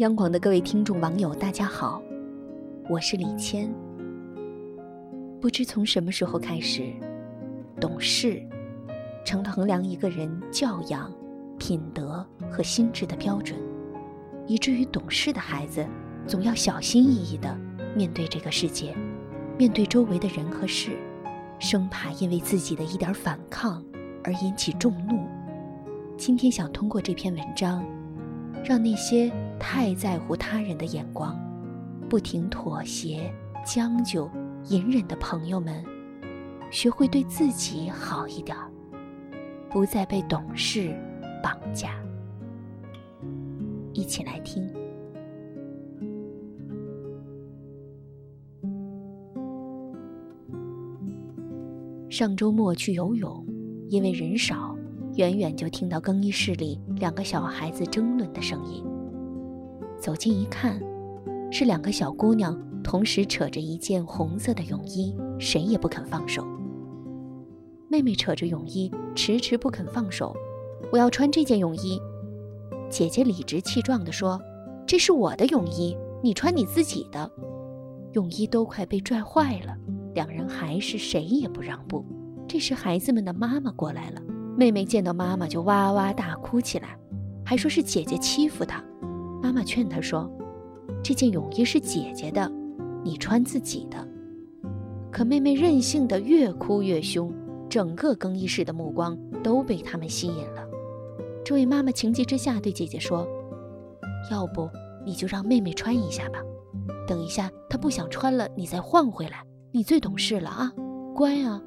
[0.00, 2.02] 央广的各位听众网友，大家好，
[2.88, 3.70] 我是李谦。
[5.38, 6.90] 不知从什么时候开始，
[7.78, 8.42] 懂事
[9.26, 11.12] 成了衡量一个人教养、
[11.58, 13.60] 品德和心智的标准，
[14.46, 15.86] 以至于懂事的孩子
[16.26, 17.54] 总要小心翼翼地
[17.94, 18.96] 面对这个世界，
[19.58, 20.92] 面对周围的人和事，
[21.58, 23.84] 生怕因为自己的一点反抗
[24.24, 25.26] 而引起众怒。
[26.16, 27.84] 今天想通过这篇文章。
[28.62, 31.38] 让那些太在乎他人的眼光、
[32.08, 33.32] 不停妥协、
[33.64, 34.28] 将就、
[34.68, 35.84] 隐忍的朋友们，
[36.70, 38.56] 学会对自己好一点，
[39.68, 40.98] 不再被懂事
[41.42, 41.90] 绑架。
[43.92, 44.66] 一起来听。
[52.08, 53.46] 上周末去游泳，
[53.88, 54.76] 因为人少。
[55.16, 58.84] 远远就听到更衣室里两个小孩子争论的声音。
[60.00, 60.80] 走近一看，
[61.52, 66.46] 是两个小姑娘同时扯着一件红色的泳衣，谁也不肯放手。
[67.88, 70.34] 妹妹扯着泳衣，迟迟不肯放手。
[70.90, 72.00] 我要穿这件泳衣。
[72.88, 74.40] 姐姐理直气壮地说
[74.86, 77.30] ：“这是我的泳衣，你穿你自己的。”
[78.14, 79.76] 泳衣都快被拽坏了，
[80.14, 82.04] 两人还是谁也不让步。
[82.48, 84.22] 这时，孩子们的妈妈过来了。
[84.56, 86.98] 妹妹见到妈妈就哇哇大哭起来，
[87.44, 88.82] 还说是姐姐欺负她。
[89.42, 90.30] 妈妈劝她说
[91.02, 92.50] ：“这件泳衣是姐姐的，
[93.04, 94.06] 你穿自己的。”
[95.10, 97.32] 可妹妹任性的越哭越凶，
[97.68, 100.64] 整个更衣室的目光都被他们吸引了。
[101.44, 103.26] 这位妈妈情急之下对姐姐说
[104.30, 104.68] ：“要不
[105.04, 106.38] 你就让妹妹穿一下吧，
[107.08, 109.42] 等一下她不想穿了，你再换回来。
[109.72, 110.72] 你最懂事了啊，
[111.14, 111.60] 乖啊。”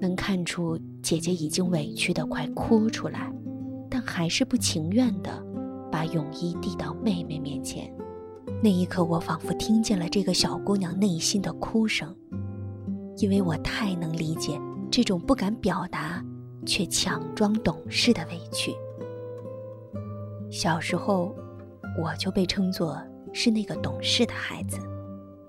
[0.00, 3.32] 能看出姐姐已经委屈得快哭出来，
[3.88, 5.30] 但还是不情愿的
[5.96, 7.90] 把泳衣递到妹妹面前。
[8.62, 12.14] 那一刻，我仿佛听见了这个小姑娘内心的哭声，
[13.16, 14.60] 因为我太能理解
[14.90, 16.22] 这种不敢表达
[16.66, 18.74] 却强装懂事的委屈。
[20.50, 21.34] 小时候，
[21.98, 24.76] 我就被称作是那个懂事的孩子，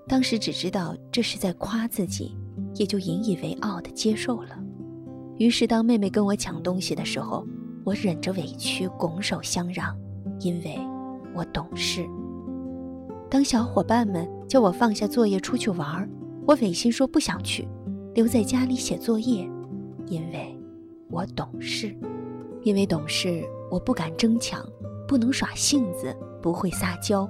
[0.06, 2.34] 当时只知道这是在夸自己。
[2.74, 4.56] 也就引以为傲地接受了。
[5.36, 7.44] 于是，当妹妹跟我抢东西的时候，
[7.84, 9.96] 我忍着委屈拱手相让，
[10.40, 10.78] 因为
[11.34, 12.06] 我懂事。
[13.30, 16.08] 当小伙伴们叫我放下作业出去玩，
[16.46, 17.68] 我违心说不想去，
[18.14, 19.48] 留在家里写作业，
[20.06, 20.58] 因为
[21.10, 21.94] 我懂事。
[22.62, 24.66] 因为懂事，我不敢争抢，
[25.06, 27.28] 不能耍性子，不会撒娇，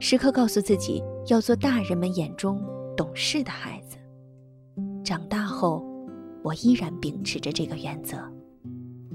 [0.00, 2.60] 时刻告诉自己要做大人们眼中
[2.96, 3.96] 懂事的孩子。
[5.04, 5.84] 长大后，
[6.42, 8.18] 我依然秉持着这个原则。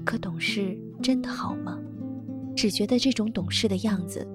[0.04, 1.78] 可懂事真的好吗？
[2.54, 4.26] 只觉得这种懂事的样子，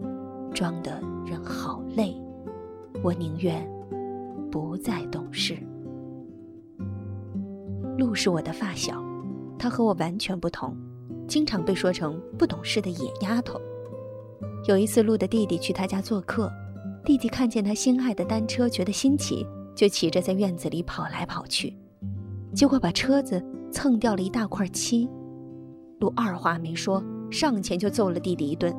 [0.53, 2.15] 装的人好累。
[3.03, 3.67] 我宁愿
[4.51, 5.57] 不再懂事。
[7.97, 9.03] 鹿是我的发小，
[9.57, 10.75] 她和我完全不同，
[11.27, 13.59] 经常被说成不懂事的野丫头。
[14.67, 16.51] 有一次，鹿的弟弟去他家做客，
[17.05, 19.45] 弟弟看见他心爱的单车，觉得新奇。
[19.75, 21.77] 就骑着在院子里跑来跑去，
[22.51, 23.39] 结果把车子
[23.71, 25.07] 蹭掉了一大块漆。
[25.99, 26.99] 鹿二话没说，
[27.29, 28.75] 上前就揍了弟弟一顿，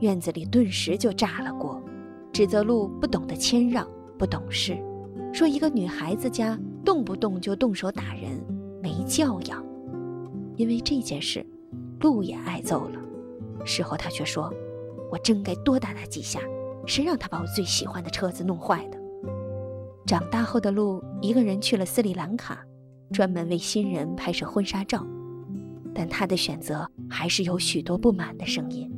[0.00, 1.82] 院子里顿时就炸了锅，
[2.32, 3.88] 指责鹿不懂得谦让，
[4.18, 4.76] 不懂事，
[5.32, 8.44] 说一个女孩子家动不动就动手打人，
[8.82, 9.64] 没教养。
[10.56, 11.44] 因为这件事，
[12.00, 13.00] 鹿也挨揍了。
[13.64, 14.52] 事后他却说
[15.10, 16.40] ：“我真该多打他几下，
[16.86, 18.98] 谁让他把我最喜欢的车子弄坏的。”
[20.06, 22.62] 长大后的鹿一个人去了斯里兰卡，
[23.10, 25.04] 专门为新人拍摄婚纱照，
[25.94, 28.92] 但他的选择还是有许多不满的声音，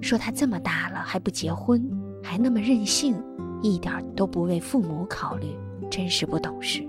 [0.00, 1.86] 说他这么大了还不结婚，
[2.22, 3.14] 还那么任性，
[3.62, 5.54] 一点都不为父母考虑，
[5.90, 6.82] 真是不懂事。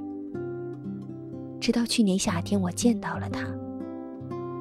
[1.60, 3.46] 直到去年夏天，我见到了他，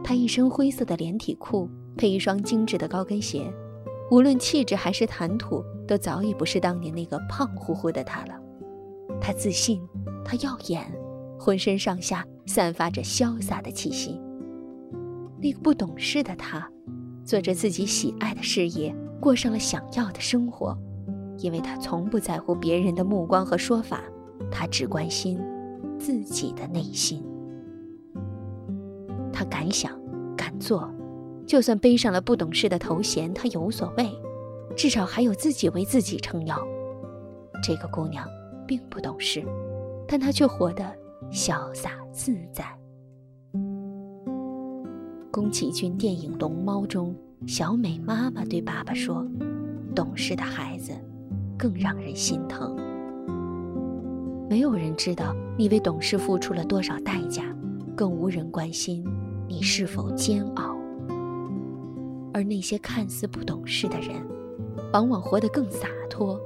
[0.02, 3.52] 他一身灰色的连体裤配一双精致的高跟鞋，
[4.10, 8.34] 无论气质还是谈吐，都早已不是当年那个胖乎乎的他了。
[9.20, 9.80] 他自信，
[10.24, 10.84] 他耀眼，
[11.38, 14.20] 浑身上下散发着潇洒的气息。
[15.40, 16.68] 那个不懂事的他，
[17.24, 20.76] 做着自己喜爱的事业，过上了想要的生活，
[21.38, 24.02] 因为他从不在乎别人的目光和说法，
[24.50, 25.38] 他只关心
[25.98, 27.24] 自己的内心。
[29.32, 29.92] 他敢想
[30.36, 30.92] 敢做，
[31.46, 34.10] 就算背上了不懂事的头衔，他有所谓，
[34.76, 36.58] 至少还有自己为自己撑腰。
[37.62, 38.26] 这个姑娘。
[38.68, 39.42] 并不懂事，
[40.06, 40.84] 但她却活得
[41.32, 42.66] 潇洒自在。
[45.38, 47.14] 宫崎骏电影《龙猫》中，
[47.46, 49.24] 小美妈妈对爸爸说
[49.94, 50.90] ：“懂事的孩子，
[51.56, 52.76] 更让人心疼。”
[54.50, 57.44] 没有人知道你为懂事付出了多少代价，
[57.94, 59.04] 更无人关心
[59.46, 60.76] 你是否煎熬。
[62.34, 64.16] 而那些看似不懂事的人，
[64.92, 66.36] 往往活得更洒脱。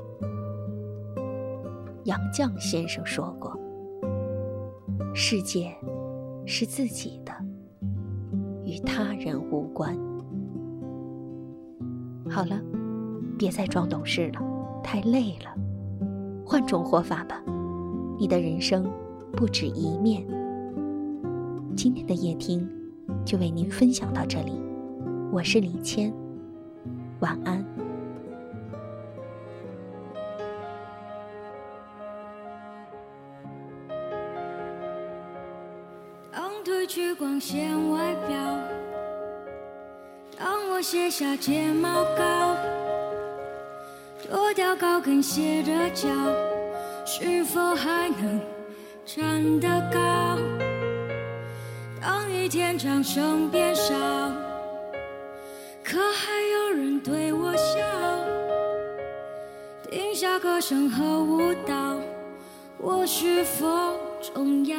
[2.05, 3.59] 杨绛先生说过
[5.17, 5.75] ：“世界
[6.45, 7.33] 是自己的，
[8.64, 9.97] 与他人无关。”
[12.31, 12.61] 好了，
[13.38, 14.41] 别再装懂事了，
[14.82, 15.55] 太累了，
[16.47, 17.43] 换种活法吧。
[18.19, 18.91] 你的人生
[19.32, 20.25] 不止一面。
[21.76, 22.67] 今天的夜听
[23.25, 24.53] 就为您分享到这里，
[25.32, 26.12] 我是李谦，
[27.20, 27.81] 晚安。
[36.64, 38.37] 褪去光鲜外表，
[40.38, 42.56] 当我卸下睫毛膏，
[44.25, 46.09] 脱掉高跟鞋的脚。
[47.05, 48.41] 是否还能
[49.05, 50.38] 站得高？
[52.00, 53.93] 当一天掌声变少，
[55.82, 57.75] 可还有人对我笑？
[59.91, 61.97] 停下歌声和舞蹈，
[62.79, 63.67] 我是否
[64.20, 64.79] 重要？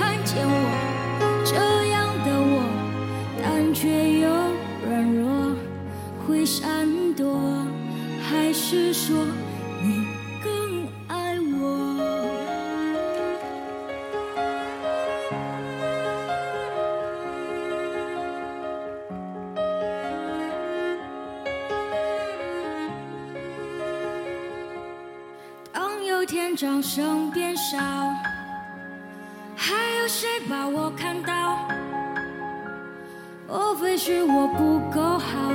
[0.00, 0.54] 看见我
[1.44, 1.54] 这
[1.90, 2.64] 样的我，
[3.42, 4.30] 但却又
[4.88, 5.54] 软弱，
[6.26, 7.38] 会闪躲，
[8.22, 9.14] 还是说？
[9.82, 10.06] 你
[10.42, 11.60] 更爱我。
[25.70, 27.76] 当有天掌声变少，
[30.20, 31.56] 谁把我看到？
[33.48, 35.50] 莫非是我不够好？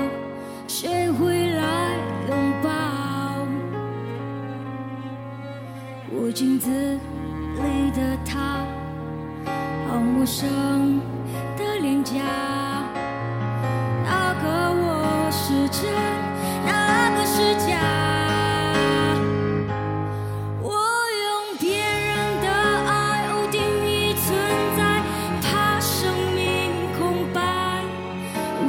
[0.68, 1.92] 谁会来
[2.28, 3.46] 拥抱？
[6.10, 8.66] 我镜子里的他，
[9.88, 11.00] 好陌生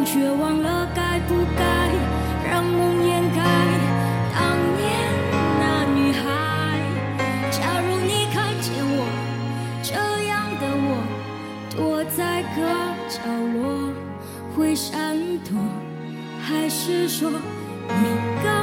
[0.07, 1.91] 却忘了该不该
[2.49, 3.43] 让梦掩盖
[4.33, 4.87] 当年
[5.59, 6.79] 那女孩
[7.51, 9.05] 假如你看见我
[9.83, 9.95] 这
[10.29, 10.91] 样的我
[11.75, 12.63] 躲在个
[13.09, 13.19] 角
[13.59, 13.93] 落
[14.55, 15.59] 会闪躲
[16.41, 18.05] 还是说你
[18.45, 18.56] 更